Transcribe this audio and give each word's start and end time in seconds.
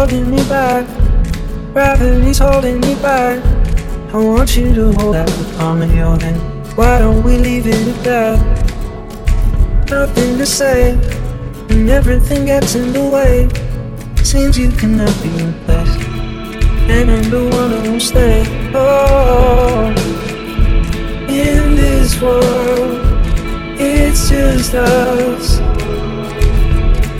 holding 0.00 0.30
me 0.30 0.42
back. 0.48 0.86
Gravity's 1.74 2.38
holding 2.38 2.80
me 2.80 2.94
back. 3.02 3.38
I 4.14 4.16
want 4.16 4.56
you 4.56 4.72
to 4.72 4.92
hold 4.92 5.14
out 5.14 5.28
the 5.28 5.54
palm 5.58 5.82
of 5.82 5.94
your 5.94 6.18
hand. 6.18 6.40
Why 6.74 7.00
don't 7.00 7.22
we 7.22 7.36
leave 7.36 7.66
it 7.66 7.86
at 7.86 8.04
that? 8.04 8.38
Nothing 9.90 10.38
to 10.38 10.46
say, 10.46 10.92
and 11.68 11.90
everything 11.90 12.46
gets 12.46 12.76
in 12.76 12.94
the 12.94 13.04
way. 13.14 13.46
Seems 14.24 14.56
you 14.58 14.70
cannot 14.70 15.14
be 15.22 15.28
replaced, 15.44 16.00
and 16.96 17.10
I'm 17.10 17.28
the 17.28 17.44
one 17.58 17.70
who 17.70 17.92
will 17.92 18.00
stay. 18.00 18.46
Oh, 18.72 19.92
in 21.28 21.76
this 21.76 22.18
world, 22.22 23.00
it's 23.78 24.30
just 24.30 24.74
us. 24.74 25.60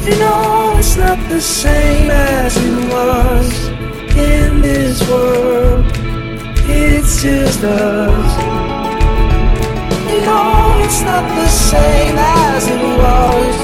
You 0.06 0.18
know 0.18 0.76
it's 0.78 0.96
not 0.96 1.18
the 1.28 1.40
same 1.42 2.10
as 2.10 2.56
You 7.60 7.66
know 7.66 7.76
it's 10.80 11.02
not 11.02 11.28
the 11.36 11.46
same 11.46 12.16
as 12.16 12.66
it 12.66 12.80
was, 12.80 13.54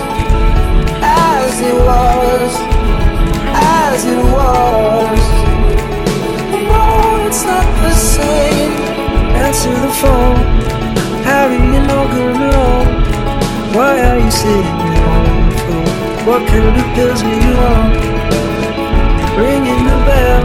as 1.01 1.61
it 1.63 1.75
was, 1.75 2.53
as 3.55 4.05
it 4.05 4.23
was. 4.37 5.21
You 6.53 6.61
know 6.69 7.25
it's 7.27 7.43
not 7.45 7.65
the 7.81 7.95
same. 7.95 8.73
Answer 9.33 9.73
the 9.73 9.89
phone. 9.89 10.37
Harry, 11.25 11.57
you're 11.57 11.87
no 11.89 12.05
good 12.13 12.37
alone. 12.37 12.87
Why 13.73 13.93
are 14.09 14.19
you 14.19 14.31
sitting 14.31 14.79
there 14.93 15.09
on 15.09 15.25
the 15.49 15.57
floor? 15.65 15.89
What 16.27 16.43
kind 16.49 16.69
of 16.69 16.87
pills 16.95 17.23
are 17.23 17.39
you 17.47 17.55
on? 17.73 17.89
Ringing 19.41 19.85
the 19.89 19.99
bell. 20.05 20.45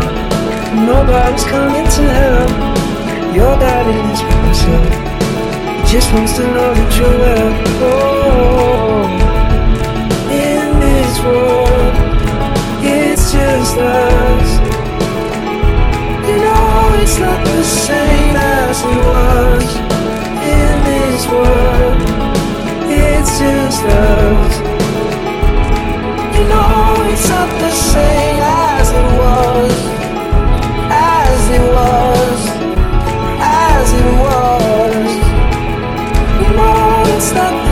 Nobody's 0.87 1.43
coming 1.43 1.87
to 1.97 2.03
help. 2.13 2.30
In 3.91 4.07
this 4.07 4.21
himself. 4.21 4.87
He 5.77 5.91
just 5.91 6.09
wants 6.13 6.33
to 6.37 6.43
know 6.43 6.73
that 6.73 6.91
you're 6.97 7.17
well. 7.23 7.51
Oh, 7.83 9.03
in 10.31 10.67
this 10.79 11.13
world, 11.25 11.95
it's 12.81 13.25
just 13.33 13.77
us. 13.77 14.49
You 16.25 16.37
know 16.37 17.01
it's 17.01 17.17
not 17.19 17.39
the 17.43 17.63
same 17.63 18.35
as 18.37 18.81
it 18.81 18.99
was 19.11 19.69
in 20.55 20.75
this 20.89 21.27
world. 21.27 22.10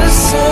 so 0.10 0.49